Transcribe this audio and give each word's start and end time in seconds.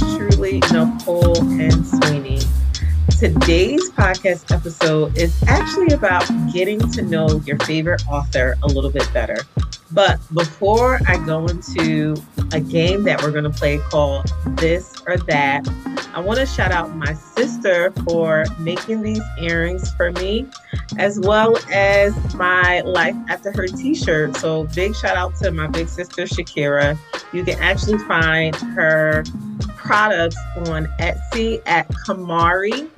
yours 0.00 0.16
truly, 0.16 0.60
Nicole 0.72 1.36
N. 1.60 1.84
Sweeney. 1.84 2.40
Today's 3.18 3.90
podcast 3.90 4.52
episode 4.52 5.16
is 5.16 5.40
actually 5.46 5.94
about 5.94 6.28
getting 6.52 6.80
to 6.92 7.02
know 7.02 7.40
your 7.44 7.58
favorite 7.60 8.02
author 8.08 8.56
a 8.62 8.66
little 8.66 8.90
bit 8.90 9.08
better. 9.12 9.38
But 9.92 10.18
before 10.34 10.98
I 11.06 11.24
go 11.24 11.46
into 11.46 12.16
a 12.52 12.60
game 12.60 13.04
that 13.04 13.22
we're 13.22 13.30
going 13.30 13.44
to 13.44 13.50
play 13.50 13.78
called 13.78 14.32
This 14.56 14.94
or 15.06 15.16
That, 15.18 15.68
I 16.14 16.20
want 16.20 16.40
to 16.40 16.46
shout 16.46 16.72
out 16.72 16.94
my 16.96 17.12
sister 17.12 17.92
for 18.08 18.44
making 18.58 19.02
these 19.02 19.22
earrings 19.40 19.92
for 19.94 20.10
me, 20.12 20.46
as 20.98 21.20
well 21.20 21.56
as 21.72 22.34
my 22.34 22.80
Life 22.80 23.16
After 23.28 23.52
Hurt 23.52 23.70
shirt. 23.96 24.36
So, 24.36 24.64
big 24.74 24.96
shout 24.96 25.16
out 25.16 25.36
to 25.36 25.52
my 25.52 25.68
big 25.68 25.88
sister, 25.88 26.22
Shakira. 26.22 26.98
You 27.32 27.44
can 27.44 27.60
actually 27.60 27.98
find 27.98 28.56
her 28.56 29.22
products 29.84 30.36
on 30.56 30.86
Etsy 30.98 31.62
at 31.66 31.86
Camari, 31.88 32.88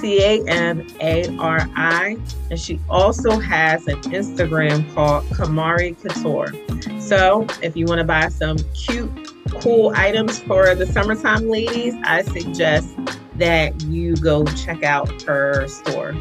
C 0.00 0.22
A 0.22 0.44
M 0.48 0.86
A 1.00 1.36
R 1.38 1.68
I. 1.76 2.16
And 2.50 2.58
she 2.58 2.80
also 2.88 3.38
has 3.38 3.86
an 3.86 4.00
Instagram 4.02 4.92
called 4.94 5.24
Camari 5.26 5.96
Couture. 6.00 6.52
So 7.00 7.46
if 7.62 7.76
you 7.76 7.84
want 7.86 7.98
to 7.98 8.04
buy 8.04 8.28
some 8.28 8.56
cute, 8.72 9.10
cool 9.60 9.92
items 9.94 10.40
for 10.40 10.74
the 10.74 10.86
summertime 10.86 11.48
ladies, 11.48 11.94
I 12.04 12.22
suggest 12.22 12.88
that 13.36 13.80
you 13.82 14.16
go 14.16 14.44
check 14.44 14.82
out 14.82 15.22
her 15.22 15.68
store. 15.68 16.14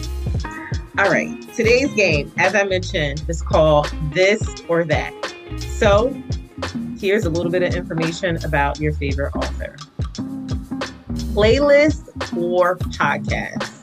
All 0.97 1.09
right, 1.09 1.41
today's 1.53 1.91
game, 1.93 2.31
as 2.37 2.53
I 2.53 2.65
mentioned, 2.65 3.23
is 3.27 3.41
called 3.41 3.91
This 4.11 4.61
or 4.67 4.83
That. 4.83 5.13
So 5.79 6.15
here's 7.03 7.25
a 7.25 7.29
little 7.29 7.51
bit 7.51 7.61
of 7.61 7.75
information 7.75 8.41
about 8.45 8.79
your 8.79 8.93
favorite 8.93 9.35
author 9.35 9.75
playlist 11.35 12.07
or 12.41 12.77
podcast? 12.77 13.81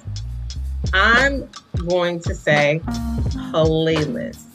I'm 0.94 1.46
going 1.86 2.20
to 2.20 2.34
say 2.34 2.80
playlist. 3.52 4.46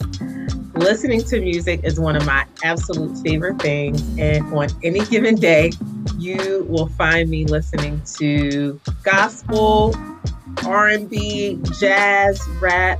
Listening 0.73 1.23
to 1.25 1.39
music 1.41 1.81
is 1.83 1.99
one 1.99 2.15
of 2.15 2.25
my 2.25 2.43
absolute 2.63 3.15
favorite 3.19 3.61
things. 3.61 4.01
And 4.17 4.43
on 4.51 4.69
any 4.83 5.05
given 5.05 5.35
day, 5.35 5.71
you 6.17 6.65
will 6.67 6.87
find 6.87 7.29
me 7.29 7.45
listening 7.45 8.01
to 8.17 8.81
gospel, 9.03 9.93
R&B, 10.65 11.59
jazz, 11.79 12.41
rap, 12.59 12.99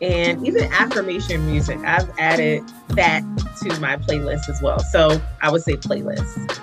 and 0.00 0.46
even 0.46 0.64
affirmation 0.72 1.44
music. 1.44 1.78
I've 1.80 2.10
added 2.18 2.66
that 2.90 3.22
to 3.60 3.80
my 3.80 3.96
playlist 3.96 4.48
as 4.48 4.60
well. 4.62 4.78
So 4.78 5.20
I 5.42 5.50
would 5.50 5.62
say 5.62 5.76
playlist. 5.76 6.60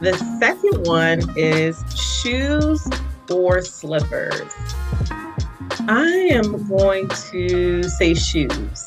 The 0.00 0.16
second 0.38 0.86
one 0.86 1.22
is 1.36 1.82
shoes 1.96 2.86
or 3.30 3.62
slippers. 3.62 4.52
I 5.88 6.28
am 6.30 6.66
going 6.68 7.08
to 7.30 7.82
say 7.84 8.14
shoes. 8.14 8.86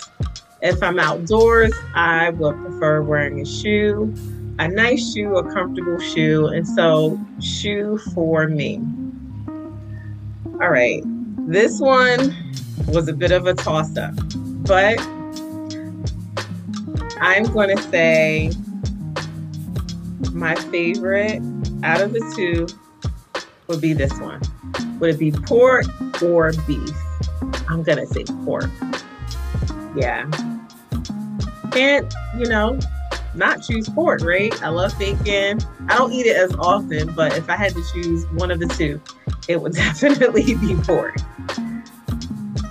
If 0.62 0.82
I'm 0.82 1.00
outdoors, 1.00 1.74
I 1.94 2.32
would 2.32 2.56
prefer 2.58 3.02
wearing 3.02 3.42
a 3.42 3.46
shoe, 3.46 4.14
a 4.60 4.68
nice 4.68 5.14
shoe, 5.14 5.38
a 5.38 5.54
comfortable 5.54 6.00
shoe. 6.00 6.48
And 6.48 6.68
so, 6.68 7.20
shoe 7.40 8.00
for 8.14 8.48
me. 8.48 8.82
All 10.60 10.70
right. 10.70 11.04
This 11.48 11.80
one 11.80 12.36
was 12.88 13.08
a 13.08 13.14
bit 13.14 13.32
of 13.32 13.48
a 13.48 13.54
toss 13.54 13.96
up, 13.96 14.14
but 14.66 15.00
I'm 17.22 17.44
going 17.52 17.76
to 17.76 17.84
say 17.84 18.52
my 20.34 20.56
favorite 20.56 21.42
out 21.84 22.02
of 22.02 22.14
the 22.14 22.34
two 22.36 22.68
would 23.68 23.82
be 23.82 23.94
this 23.94 24.14
one. 24.20 24.42
Would 25.00 25.12
it 25.12 25.20
be 25.20 25.32
pork 25.32 25.86
or 26.22 26.54
beef? 26.66 26.90
I'm 27.70 27.84
going 27.84 27.98
to 27.98 28.08
say 28.08 28.24
pork. 28.46 28.70
Yeah. 29.96 30.30
Can't, 31.72 32.14
you 32.38 32.46
know, 32.46 32.80
not 33.36 33.62
choose 33.64 33.88
pork, 33.90 34.22
right? 34.22 34.54
I 34.64 34.70
love 34.70 34.98
bacon. 34.98 35.60
I 35.90 35.98
don't 35.98 36.12
eat 36.12 36.26
it 36.26 36.36
as 36.36 36.54
often, 36.56 37.14
but 37.14 37.38
if 37.38 37.50
I 37.50 37.56
had 37.56 37.74
to 37.74 37.84
choose 37.94 38.26
one 38.32 38.52
of 38.52 38.60
the 38.60 38.68
two, 38.68 39.02
it 39.48 39.62
would 39.62 39.74
definitely 39.74 40.56
be 40.56 40.76
pork. 40.84 41.16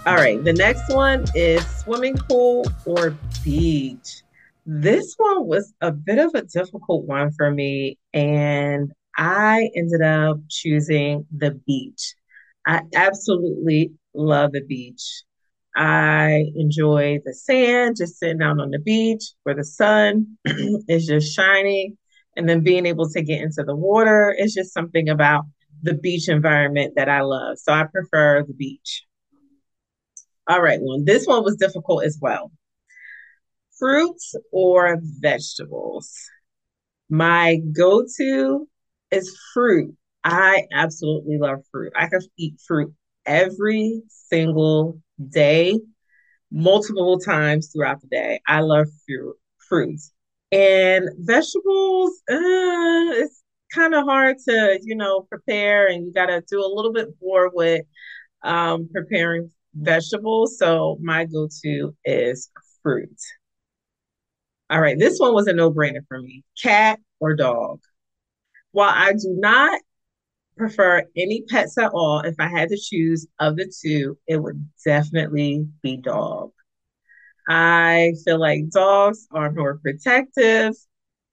All 0.06 0.14
right, 0.14 0.42
the 0.42 0.52
next 0.52 0.92
one 0.94 1.24
is 1.34 1.66
swimming 1.78 2.16
pool 2.16 2.64
or 2.84 3.16
beach. 3.42 4.22
This 4.68 5.14
one 5.16 5.46
was 5.46 5.72
a 5.80 5.92
bit 5.92 6.18
of 6.18 6.34
a 6.34 6.42
difficult 6.42 7.06
one 7.06 7.30
for 7.30 7.52
me, 7.52 7.98
and 8.12 8.90
I 9.16 9.70
ended 9.76 10.02
up 10.02 10.38
choosing 10.50 11.24
the 11.30 11.52
beach. 11.52 12.16
I 12.66 12.80
absolutely 12.92 13.92
love 14.12 14.50
the 14.50 14.64
beach. 14.64 15.22
I 15.76 16.46
enjoy 16.56 17.20
the 17.24 17.32
sand, 17.32 17.96
just 17.98 18.18
sitting 18.18 18.38
down 18.38 18.58
on 18.58 18.70
the 18.70 18.80
beach 18.80 19.22
where 19.44 19.54
the 19.54 19.62
sun 19.62 20.36
is 20.88 21.06
just 21.06 21.32
shining, 21.32 21.96
and 22.36 22.48
then 22.48 22.64
being 22.64 22.86
able 22.86 23.08
to 23.10 23.22
get 23.22 23.42
into 23.42 23.62
the 23.62 23.76
water 23.76 24.34
is 24.36 24.52
just 24.52 24.74
something 24.74 25.08
about 25.08 25.44
the 25.82 25.94
beach 25.94 26.28
environment 26.28 26.94
that 26.96 27.08
I 27.08 27.20
love. 27.20 27.58
So 27.60 27.72
I 27.72 27.84
prefer 27.84 28.42
the 28.42 28.54
beach. 28.54 29.04
All 30.48 30.60
right, 30.60 30.80
well, 30.82 31.04
this 31.04 31.24
one 31.24 31.44
was 31.44 31.54
difficult 31.54 32.02
as 32.02 32.18
well 32.20 32.50
fruits 33.78 34.34
or 34.52 34.98
vegetables? 35.20 36.12
My 37.08 37.58
go 37.72 38.04
to 38.18 38.68
is 39.10 39.38
fruit. 39.54 39.94
I 40.24 40.64
absolutely 40.72 41.38
love 41.38 41.60
fruit. 41.70 41.92
I 41.96 42.08
can 42.08 42.20
eat 42.36 42.60
fruit 42.66 42.92
every 43.24 44.02
single 44.08 45.00
day, 45.28 45.78
multiple 46.50 47.18
times 47.18 47.70
throughout 47.72 48.00
the 48.00 48.08
day. 48.08 48.40
I 48.46 48.60
love 48.60 48.88
fruit, 49.06 49.36
fruits. 49.68 50.12
And 50.50 51.08
vegetables, 51.18 52.10
uh, 52.30 53.14
it's 53.18 53.42
kind 53.72 53.94
of 53.94 54.04
hard 54.04 54.36
to, 54.48 54.78
you 54.82 54.96
know, 54.96 55.22
prepare 55.22 55.86
and 55.88 56.06
you 56.06 56.12
got 56.12 56.26
to 56.26 56.42
do 56.50 56.60
a 56.60 56.72
little 56.74 56.92
bit 56.92 57.08
more 57.20 57.50
with 57.52 57.82
um, 58.42 58.88
preparing 58.92 59.50
vegetables. 59.74 60.58
So 60.58 60.98
my 61.00 61.24
go 61.24 61.48
to 61.62 61.96
is 62.04 62.50
fruit. 62.82 63.20
All 64.70 64.80
right, 64.80 64.98
this 64.98 65.18
one 65.18 65.32
was 65.34 65.46
a 65.46 65.52
no 65.52 65.70
brainer 65.72 66.06
for 66.08 66.20
me 66.20 66.42
cat 66.60 66.98
or 67.20 67.34
dog. 67.34 67.80
While 68.72 68.92
I 68.94 69.12
do 69.14 69.36
not 69.38 69.80
prefer 70.58 71.04
any 71.16 71.44
pets 71.48 71.78
at 71.78 71.92
all, 71.92 72.20
if 72.20 72.36
I 72.40 72.48
had 72.48 72.70
to 72.70 72.78
choose 72.78 73.26
of 73.40 73.56
the 73.56 73.72
two, 73.82 74.18
it 74.28 74.38
would 74.38 74.68
definitely 74.84 75.68
be 75.82 75.98
dog. 75.98 76.52
I 77.48 78.14
feel 78.24 78.40
like 78.40 78.70
dogs 78.70 79.26
are 79.32 79.52
more 79.52 79.78
protective, 79.78 80.74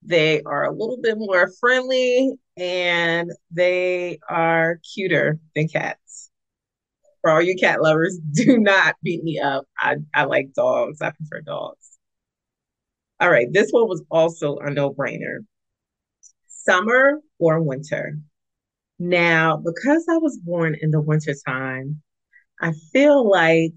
they 0.04 0.42
are 0.44 0.66
a 0.66 0.72
little 0.72 0.98
bit 1.02 1.18
more 1.18 1.52
friendly, 1.60 2.34
and 2.58 3.32
they 3.52 4.20
are 4.30 4.80
cuter 4.94 5.40
than 5.56 5.68
cats. 5.70 6.32
For 7.22 7.32
all 7.32 7.42
you 7.42 7.56
cat 7.56 7.82
lovers, 7.82 8.20
do 8.34 8.60
not 8.60 8.96
beat 9.04 9.24
me 9.24 9.40
up. 9.40 9.66
I, 9.80 9.98
I 10.16 10.26
like 10.26 10.54
dogs. 10.54 11.02
I 11.02 11.12
prefer 11.12 11.42
dogs. 11.42 11.93
All 13.24 13.30
right, 13.30 13.48
this 13.50 13.72
one 13.72 13.88
was 13.88 14.04
also 14.12 14.58
a 14.58 14.70
no 14.70 14.94
brainer 14.94 15.46
summer 16.48 17.22
or 17.40 17.62
winter. 17.62 18.18
Now, 19.00 19.56
because 19.56 20.06
I 20.10 20.18
was 20.18 20.38
born 20.40 20.76
in 20.82 20.92
the 20.92 21.00
winter 21.00 21.34
time, 21.48 22.02
I 22.60 22.74
feel 22.92 23.30
like 23.30 23.72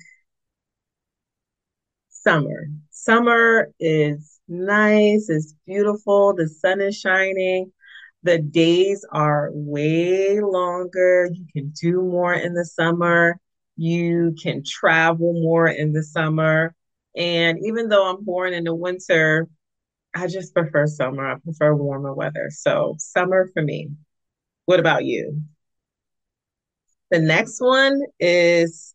summer. 2.08 2.66
Summer 2.90 3.70
is 3.78 4.40
nice, 4.48 5.28
it's 5.28 5.54
beautiful, 5.64 6.34
the 6.34 6.48
sun 6.48 6.80
is 6.80 6.98
shining, 6.98 7.70
the 8.24 8.38
days 8.38 9.06
are 9.12 9.50
way 9.52 10.40
longer. 10.40 11.30
You 11.32 11.46
can 11.52 11.72
do 11.80 12.02
more 12.02 12.34
in 12.34 12.54
the 12.54 12.64
summer, 12.64 13.38
you 13.76 14.34
can 14.42 14.64
travel 14.66 15.34
more 15.34 15.68
in 15.68 15.92
the 15.92 16.02
summer. 16.02 16.74
And 17.16 17.58
even 17.64 17.88
though 17.88 18.08
I'm 18.08 18.24
born 18.24 18.52
in 18.52 18.64
the 18.64 18.74
winter, 18.74 19.48
I 20.14 20.26
just 20.26 20.54
prefer 20.54 20.86
summer. 20.86 21.26
I 21.26 21.36
prefer 21.38 21.74
warmer 21.74 22.14
weather. 22.14 22.50
So, 22.50 22.94
summer 22.98 23.50
for 23.52 23.62
me. 23.62 23.90
What 24.66 24.80
about 24.80 25.04
you? 25.04 25.42
The 27.10 27.20
next 27.20 27.60
one 27.60 28.02
is 28.18 28.94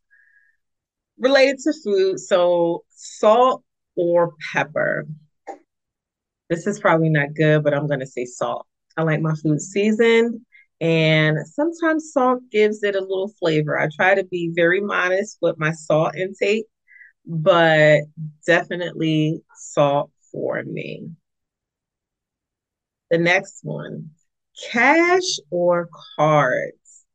related 1.17 1.59
to 1.59 1.73
food. 1.83 2.19
So, 2.19 2.83
salt 2.89 3.63
or 3.95 4.33
pepper. 4.51 5.05
This 6.49 6.67
is 6.67 6.79
probably 6.79 7.09
not 7.09 7.33
good, 7.33 7.63
but 7.63 7.73
I'm 7.73 7.87
going 7.87 8.01
to 8.01 8.07
say 8.07 8.25
salt. 8.25 8.67
I 8.97 9.03
like 9.03 9.21
my 9.21 9.33
food 9.35 9.61
seasoned, 9.61 10.41
and 10.81 11.37
sometimes 11.47 12.11
salt 12.11 12.41
gives 12.51 12.83
it 12.83 12.95
a 12.95 12.99
little 12.99 13.31
flavor. 13.39 13.79
I 13.79 13.87
try 13.95 14.15
to 14.15 14.25
be 14.25 14.51
very 14.53 14.81
modest 14.81 15.37
with 15.41 15.57
my 15.57 15.71
salt 15.71 16.15
intake 16.15 16.65
but 17.25 18.01
definitely 18.45 19.43
salt 19.55 20.11
for 20.31 20.63
me. 20.63 21.11
The 23.11 23.19
next 23.19 23.63
one, 23.63 24.09
Cash 24.71 25.39
or 25.51 25.87
cards? 26.17 27.05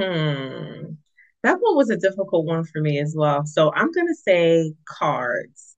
Hmm. 0.00 0.94
That 1.42 1.58
one 1.60 1.76
was 1.76 1.90
a 1.90 1.96
difficult 1.96 2.46
one 2.46 2.64
for 2.64 2.80
me 2.80 2.98
as 3.00 3.14
well. 3.16 3.46
So 3.46 3.72
I'm 3.74 3.92
going 3.92 4.08
to 4.08 4.14
say 4.14 4.74
cards, 4.86 5.76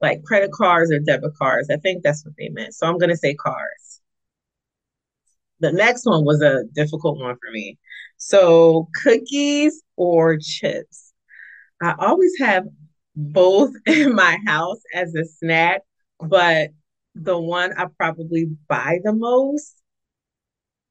like 0.00 0.22
credit 0.24 0.50
cards 0.52 0.90
or 0.92 0.98
debit 0.98 1.34
cards. 1.36 1.70
I 1.70 1.76
think 1.76 2.02
that's 2.02 2.24
what 2.24 2.34
they 2.38 2.48
meant. 2.48 2.74
So 2.74 2.86
I'm 2.86 2.98
going 2.98 3.10
to 3.10 3.16
say 3.16 3.34
cards. 3.34 4.00
The 5.60 5.70
next 5.72 6.06
one 6.06 6.24
was 6.24 6.40
a 6.42 6.64
difficult 6.74 7.18
one 7.20 7.36
for 7.36 7.50
me. 7.52 7.78
So 8.16 8.88
cookies 9.02 9.82
or 9.96 10.38
chips? 10.38 11.09
I 11.80 11.94
always 11.98 12.38
have 12.38 12.66
both 13.16 13.72
in 13.86 14.14
my 14.14 14.38
house 14.46 14.80
as 14.94 15.14
a 15.14 15.24
snack, 15.24 15.82
but 16.18 16.70
the 17.14 17.38
one 17.38 17.72
I 17.76 17.86
probably 17.96 18.46
buy 18.68 18.98
the 19.02 19.12
most 19.12 19.76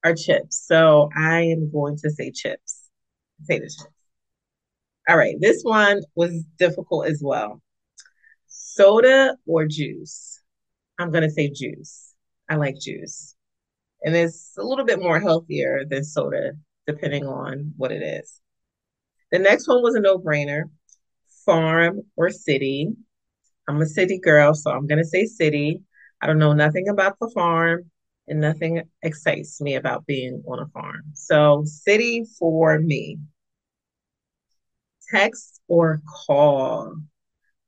are 0.03 0.15
chips. 0.15 0.65
So 0.65 1.09
I 1.15 1.41
am 1.41 1.71
going 1.71 1.97
to 1.97 2.09
say 2.09 2.31
chips. 2.31 2.89
Say 3.43 3.59
the 3.59 3.65
chips. 3.65 3.85
All 5.07 5.17
right, 5.17 5.35
this 5.39 5.63
one 5.63 6.01
was 6.15 6.43
difficult 6.57 7.07
as 7.07 7.21
well. 7.23 7.61
Soda 8.47 9.35
or 9.47 9.65
juice? 9.65 10.41
I'm 10.99 11.11
going 11.11 11.23
to 11.23 11.31
say 11.31 11.49
juice. 11.49 12.13
I 12.49 12.55
like 12.55 12.75
juice. 12.79 13.35
And 14.03 14.15
it's 14.15 14.53
a 14.57 14.63
little 14.63 14.85
bit 14.85 14.99
more 15.01 15.19
healthier 15.19 15.83
than 15.89 16.03
soda, 16.03 16.53
depending 16.85 17.25
on 17.25 17.73
what 17.77 17.91
it 17.91 18.01
is. 18.01 18.39
The 19.31 19.39
next 19.39 19.67
one 19.67 19.81
was 19.81 19.95
a 19.95 19.99
no 19.99 20.17
brainer 20.17 20.63
farm 21.45 22.01
or 22.15 22.29
city. 22.29 22.89
I'm 23.67 23.81
a 23.81 23.85
city 23.85 24.19
girl, 24.19 24.53
so 24.53 24.71
I'm 24.71 24.87
going 24.87 24.99
to 24.99 25.05
say 25.05 25.25
city. 25.25 25.81
I 26.21 26.27
don't 26.27 26.39
know 26.39 26.53
nothing 26.53 26.89
about 26.89 27.17
the 27.19 27.29
farm, 27.29 27.89
and 28.27 28.41
nothing 28.41 28.81
excites 29.03 29.61
me 29.61 29.75
about 29.75 30.05
being 30.05 30.43
on 30.47 30.59
a 30.59 30.67
farm. 30.67 31.03
So, 31.13 31.63
city 31.65 32.25
for 32.37 32.79
me. 32.79 33.19
Text 35.11 35.61
or 35.67 36.01
call? 36.27 36.95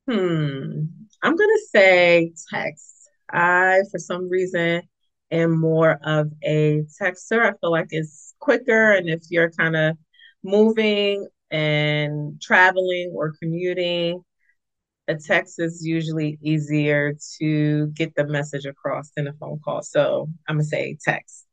Hmm. 0.08 0.84
I'm 1.22 1.36
going 1.36 1.56
to 1.56 1.66
say 1.70 2.32
text. 2.52 3.08
I, 3.30 3.80
for 3.90 3.98
some 3.98 4.28
reason, 4.28 4.82
am 5.30 5.58
more 5.58 5.98
of 6.04 6.30
a 6.44 6.84
texter. 7.00 7.44
I 7.44 7.52
feel 7.60 7.70
like 7.70 7.88
it's 7.90 8.34
quicker. 8.38 8.92
And 8.92 9.08
if 9.08 9.22
you're 9.30 9.50
kind 9.50 9.76
of 9.76 9.96
moving 10.44 11.26
and 11.52 12.40
traveling 12.42 13.12
or 13.14 13.34
commuting, 13.42 14.22
a 15.08 15.16
text 15.16 15.60
is 15.60 15.86
usually 15.86 16.38
easier 16.42 17.14
to 17.40 17.88
get 17.88 18.14
the 18.16 18.26
message 18.26 18.66
across 18.66 19.10
than 19.16 19.28
a 19.28 19.34
phone 19.34 19.60
call. 19.64 19.82
So 19.82 20.28
I'm 20.48 20.56
going 20.56 20.64
to 20.64 20.68
say 20.68 20.98
text. 21.04 21.46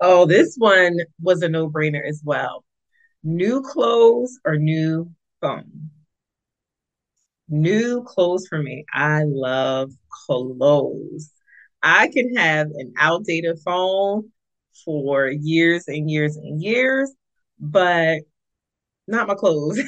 Oh, 0.00 0.26
this 0.26 0.56
one 0.58 0.98
was 1.22 1.42
a 1.42 1.48
no 1.48 1.68
brainer 1.70 2.06
as 2.06 2.22
well. 2.24 2.64
New 3.24 3.62
clothes 3.62 4.38
or 4.44 4.56
new 4.56 5.12
phone? 5.40 5.90
New 7.48 8.02
clothes 8.04 8.46
for 8.48 8.62
me. 8.62 8.84
I 8.92 9.24
love 9.26 9.90
clothes. 10.26 11.32
I 11.82 12.08
can 12.08 12.34
have 12.36 12.68
an 12.74 12.92
outdated 12.98 13.58
phone 13.64 14.30
for 14.84 15.28
years 15.28 15.88
and 15.88 16.10
years 16.10 16.36
and 16.36 16.62
years, 16.62 17.12
but 17.60 18.20
not 19.06 19.28
my 19.28 19.34
clothes. 19.34 19.80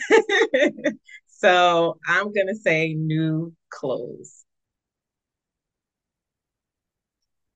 so 1.29 1.99
I'm 2.07 2.33
going 2.33 2.49
to 2.49 2.57
say 2.57 2.95
new 2.95 3.55
clothes. 3.71 4.45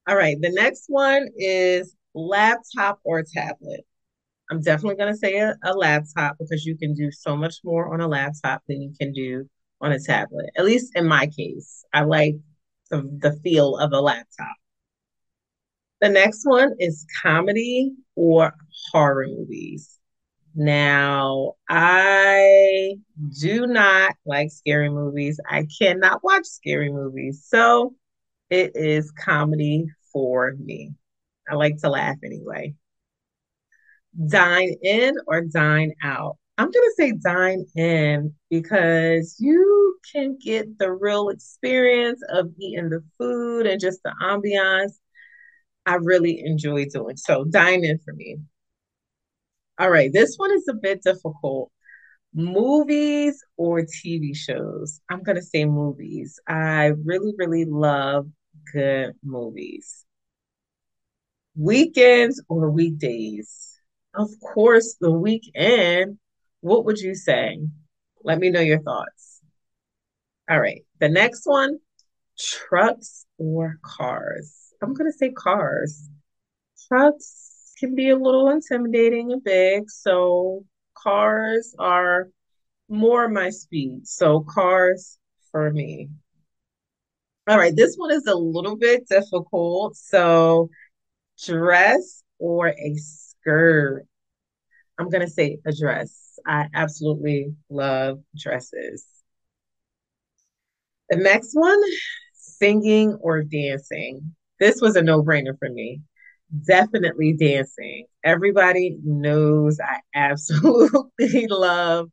All 0.08 0.16
right. 0.16 0.36
The 0.40 0.52
next 0.52 0.84
one 0.88 1.28
is 1.36 1.94
laptop 2.14 3.00
or 3.04 3.22
tablet. 3.22 3.80
I'm 4.50 4.60
definitely 4.60 4.96
going 4.96 5.12
to 5.12 5.18
say 5.18 5.38
a, 5.38 5.56
a, 5.64 5.74
laptop 5.74 6.36
because 6.38 6.64
you 6.64 6.76
can 6.76 6.94
do 6.94 7.10
so 7.10 7.36
much 7.36 7.56
more 7.64 7.92
on 7.92 8.00
a 8.00 8.06
laptop 8.06 8.62
than 8.68 8.80
you 8.80 8.92
can 8.98 9.12
do 9.12 9.48
on 9.80 9.90
a 9.90 9.98
tablet. 9.98 10.50
At 10.56 10.64
least 10.64 10.92
in 10.94 11.08
my 11.08 11.26
case, 11.26 11.84
I 11.92 12.02
like 12.02 12.36
the, 12.90 13.02
the 13.18 13.32
feel 13.42 13.76
of 13.76 13.92
a 13.92 14.00
laptop. 14.00 14.54
The 16.00 16.10
next 16.10 16.42
one 16.44 16.74
is 16.78 17.04
comedy 17.22 17.92
or 18.14 18.54
horror 18.92 19.26
movies. 19.26 19.95
Now, 20.58 21.52
I 21.68 22.94
do 23.38 23.66
not 23.66 24.14
like 24.24 24.50
scary 24.50 24.88
movies. 24.88 25.38
I 25.46 25.66
cannot 25.78 26.24
watch 26.24 26.46
scary 26.46 26.90
movies. 26.90 27.44
So 27.46 27.94
it 28.48 28.72
is 28.74 29.10
comedy 29.10 29.84
for 30.14 30.54
me. 30.58 30.94
I 31.48 31.56
like 31.56 31.76
to 31.82 31.90
laugh 31.90 32.16
anyway. 32.24 32.74
Dine 34.28 34.74
in 34.82 35.16
or 35.26 35.42
dine 35.42 35.92
out? 36.02 36.38
I'm 36.56 36.70
going 36.70 36.72
to 36.72 36.94
say 36.96 37.12
dine 37.12 37.66
in 37.76 38.34
because 38.48 39.36
you 39.38 39.98
can 40.10 40.38
get 40.42 40.78
the 40.78 40.90
real 40.90 41.28
experience 41.28 42.22
of 42.30 42.48
eating 42.58 42.88
the 42.88 43.04
food 43.18 43.66
and 43.66 43.78
just 43.78 44.02
the 44.02 44.14
ambiance. 44.22 44.94
I 45.84 45.96
really 45.96 46.42
enjoy 46.46 46.86
doing 46.86 47.18
so. 47.18 47.44
Dine 47.44 47.84
in 47.84 47.98
for 47.98 48.14
me. 48.14 48.38
All 49.78 49.90
right, 49.90 50.11
this 50.12 50.37
one 50.37 50.52
is 50.52 50.67
a 50.69 50.75
bit 50.75 51.02
difficult. 51.02 51.70
Movies 52.32 53.44
or 53.56 53.82
TV 53.82 54.34
shows? 54.34 55.00
I'm 55.11 55.23
going 55.23 55.37
to 55.37 55.43
say 55.43 55.64
movies. 55.67 56.40
I 56.46 56.93
really, 57.05 57.32
really 57.37 57.67
love 57.67 58.26
good 58.73 59.12
movies. 59.23 60.06
Weekends 61.56 62.43
or 62.49 62.70
weekdays? 62.70 63.78
Of 64.14 64.31
course, 64.40 64.96
the 65.00 65.11
weekend. 65.11 66.19
What 66.61 66.87
would 66.87 66.99
you 66.99 67.14
say? 67.14 67.58
Let 68.25 68.38
me 68.38 68.50
know 68.50 68.61
your 68.61 68.81
thoughts. 68.81 69.43
All 70.49 70.61
right, 70.61 70.84
the 71.00 71.08
next 71.11 71.43
one 71.44 71.78
trucks 72.38 73.26
or 73.38 73.78
cars? 73.82 74.55
I'm 74.82 74.94
going 74.94 75.11
to 75.11 75.17
say 75.17 75.31
cars. 75.32 76.08
Trucks 76.88 77.46
can 77.78 77.94
be 77.94 78.11
a 78.11 78.17
little 78.17 78.50
intimidating 78.50 79.32
and 79.32 79.43
big. 79.43 79.90
So 79.90 80.64
cars 80.94 81.75
are 81.78 82.28
more 82.88 83.28
my 83.28 83.50
speed. 83.50 84.06
So 84.06 84.40
cars 84.40 85.18
for 85.50 85.71
me. 85.71 86.09
All 87.49 87.59
right, 87.59 87.75
this 87.75 87.95
one 87.97 88.11
is 88.11 88.26
a 88.26 88.35
little 88.35 88.76
bit 88.76 89.09
difficult. 89.09 89.97
So 89.97 90.71
dress 91.45 92.23
or 92.38 92.68
a 92.68 92.95
skirt? 92.97 94.06
I'm 94.99 95.11
going 95.11 95.21
to 95.25 95.30
say 95.30 95.59
a 95.66 95.73
dress. 95.73 96.38
I 96.47 96.68
absolutely 96.75 97.54
love 97.68 98.21
dresses. 98.37 99.06
The 101.09 101.18
next 101.18 101.50
one, 101.52 101.80
singing 102.35 103.14
or 103.21 103.42
dancing. 103.42 104.35
This 104.59 104.80
was 104.80 104.97
a 104.97 105.02
no 105.02 105.23
brainer 105.23 105.56
for 105.59 105.68
me 105.68 106.00
definitely 106.64 107.32
dancing. 107.34 108.06
Everybody 108.24 108.98
knows 109.02 109.78
I 109.80 110.00
absolutely 110.14 111.46
love 111.48 112.10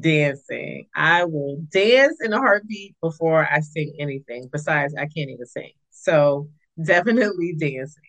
dancing. 0.00 0.86
I 0.94 1.24
will 1.24 1.58
dance 1.70 2.18
in 2.22 2.32
a 2.32 2.38
heartbeat 2.38 2.96
before 3.00 3.46
I 3.50 3.60
sing 3.60 3.94
anything. 3.98 4.48
Besides, 4.52 4.94
I 4.94 5.06
can't 5.06 5.30
even 5.30 5.46
sing. 5.46 5.72
So 5.90 6.48
definitely 6.82 7.54
dancing. 7.58 8.02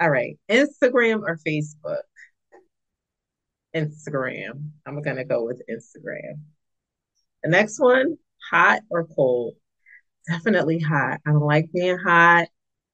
All 0.00 0.10
right. 0.10 0.38
Instagram 0.50 1.22
or 1.22 1.38
Facebook? 1.46 2.02
Instagram. 3.74 4.70
I'm 4.86 5.02
going 5.02 5.16
to 5.16 5.24
go 5.24 5.44
with 5.44 5.62
Instagram. 5.70 6.40
The 7.42 7.50
next 7.50 7.78
one, 7.78 8.16
hot 8.50 8.80
or 8.90 9.06
cold? 9.06 9.54
Definitely 10.28 10.80
hot. 10.80 11.20
I 11.26 11.30
don't 11.30 11.40
like 11.40 11.70
being 11.72 11.98
hot. 11.98 12.48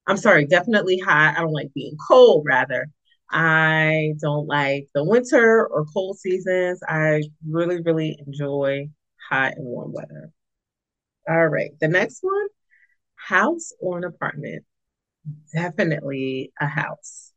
I'm 0.07 0.17
sorry, 0.17 0.45
definitely 0.45 0.99
hot. 0.99 1.35
I 1.37 1.41
don't 1.41 1.53
like 1.53 1.73
being 1.73 1.97
cold, 2.07 2.45
rather. 2.45 2.87
I 3.31 4.13
don't 4.19 4.47
like 4.47 4.87
the 4.93 5.03
winter 5.03 5.65
or 5.67 5.85
cold 5.85 6.19
seasons. 6.19 6.81
I 6.87 7.23
really, 7.49 7.81
really 7.81 8.17
enjoy 8.27 8.89
hot 9.29 9.53
and 9.55 9.65
warm 9.65 9.93
weather. 9.93 10.31
All 11.29 11.47
right, 11.47 11.71
the 11.79 11.87
next 11.87 12.19
one 12.23 12.47
house 13.15 13.73
or 13.79 13.97
an 13.99 14.05
apartment? 14.05 14.65
Definitely 15.53 16.53
a 16.59 16.67
house. 16.67 17.33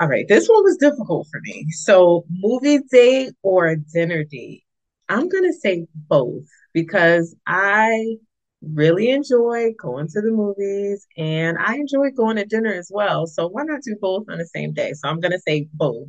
All 0.00 0.08
right, 0.08 0.26
this 0.28 0.46
one 0.48 0.62
was 0.62 0.76
difficult 0.76 1.26
for 1.30 1.40
me. 1.40 1.70
So, 1.70 2.24
movie 2.30 2.78
date 2.90 3.34
or 3.42 3.74
dinner 3.76 4.22
date? 4.24 4.62
I'm 5.08 5.28
going 5.28 5.44
to 5.44 5.52
say 5.52 5.86
both 5.94 6.44
because 6.72 7.34
I 7.46 8.16
really 8.62 9.10
enjoy 9.10 9.72
going 9.80 10.08
to 10.08 10.20
the 10.20 10.30
movies 10.30 11.06
and 11.16 11.56
I 11.58 11.76
enjoy 11.76 12.10
going 12.10 12.36
to 12.36 12.44
dinner 12.44 12.72
as 12.72 12.90
well. 12.92 13.26
So 13.26 13.48
why 13.48 13.62
not 13.64 13.82
do 13.82 13.96
both 14.00 14.24
on 14.28 14.38
the 14.38 14.46
same 14.46 14.72
day? 14.72 14.92
So 14.94 15.08
I'm 15.08 15.20
going 15.20 15.32
to 15.32 15.38
say 15.38 15.68
both 15.72 16.08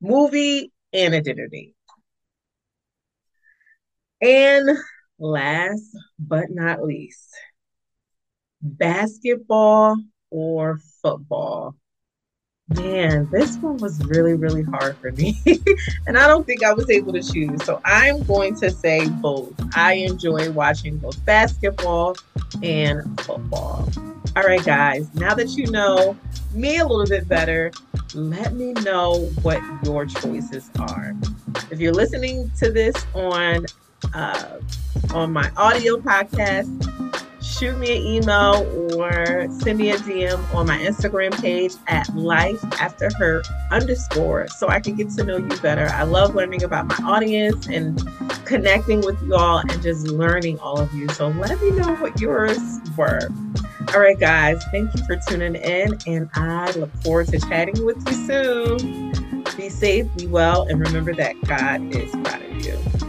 movie 0.00 0.72
and 0.92 1.14
a 1.14 1.20
dinner 1.20 1.48
date. 1.48 1.74
And 4.20 4.78
last 5.18 5.96
but 6.18 6.46
not 6.50 6.82
least, 6.82 7.34
basketball 8.60 9.96
or 10.30 10.78
football? 11.02 11.74
Man, 12.76 13.26
this 13.30 13.56
one 13.56 13.78
was 13.78 13.98
really, 14.04 14.34
really 14.34 14.62
hard 14.62 14.96
for 14.98 15.10
me. 15.12 15.38
and 16.06 16.18
I 16.18 16.26
don't 16.26 16.46
think 16.46 16.62
I 16.62 16.74
was 16.74 16.90
able 16.90 17.14
to 17.14 17.22
choose. 17.22 17.64
So 17.64 17.80
I'm 17.84 18.22
going 18.24 18.54
to 18.56 18.70
say 18.70 19.08
both. 19.08 19.54
I 19.74 19.94
enjoy 19.94 20.50
watching 20.50 20.98
both 20.98 21.24
basketball 21.24 22.16
and 22.62 23.18
football. 23.22 23.88
All 24.36 24.42
right, 24.42 24.62
guys, 24.64 25.12
now 25.14 25.34
that 25.34 25.56
you 25.56 25.70
know 25.70 26.16
me 26.52 26.78
a 26.78 26.86
little 26.86 27.06
bit 27.06 27.26
better, 27.26 27.72
let 28.14 28.52
me 28.52 28.72
know 28.74 29.30
what 29.42 29.62
your 29.84 30.04
choices 30.04 30.70
are. 30.78 31.14
If 31.70 31.80
you're 31.80 31.94
listening 31.94 32.50
to 32.58 32.70
this 32.70 32.94
on 33.14 33.64
uh, 34.14 34.58
on 35.14 35.32
my 35.32 35.50
audio 35.56 35.96
podcast, 35.96 37.17
shoot 37.58 37.76
me 37.78 37.96
an 37.96 38.02
email 38.02 38.94
or 38.94 39.48
send 39.50 39.78
me 39.78 39.90
a 39.90 39.96
DM 39.96 40.54
on 40.54 40.66
my 40.66 40.78
Instagram 40.78 41.32
page 41.40 41.74
at 41.88 42.08
life 42.14 42.62
after 42.80 43.10
hurt 43.18 43.48
underscore 43.72 44.46
so 44.48 44.68
I 44.68 44.78
can 44.78 44.94
get 44.94 45.10
to 45.10 45.24
know 45.24 45.38
you 45.38 45.56
better. 45.60 45.86
I 45.86 46.04
love 46.04 46.36
learning 46.36 46.62
about 46.62 46.86
my 46.86 46.96
audience 47.04 47.66
and 47.66 48.00
connecting 48.44 49.00
with 49.00 49.20
you 49.22 49.34
all 49.34 49.58
and 49.58 49.82
just 49.82 50.06
learning 50.06 50.60
all 50.60 50.78
of 50.78 50.92
you. 50.94 51.08
So 51.08 51.28
let 51.28 51.60
me 51.60 51.70
know 51.72 51.96
what 51.96 52.20
yours 52.20 52.58
were. 52.96 53.28
All 53.92 54.00
right, 54.00 54.18
guys, 54.18 54.62
thank 54.70 54.94
you 54.94 55.04
for 55.06 55.16
tuning 55.16 55.56
in, 55.56 55.98
and 56.06 56.28
I 56.34 56.70
look 56.72 56.94
forward 57.02 57.28
to 57.28 57.40
chatting 57.40 57.84
with 57.84 57.96
you 58.06 58.14
soon. 58.26 59.44
Be 59.56 59.68
safe, 59.68 60.06
be 60.16 60.26
well, 60.26 60.66
and 60.68 60.78
remember 60.78 61.14
that 61.14 61.40
God 61.42 61.94
is 61.94 62.10
proud 62.10 62.42
of 62.42 62.64
you. 62.64 63.07